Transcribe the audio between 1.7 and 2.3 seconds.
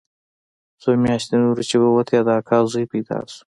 ووتې د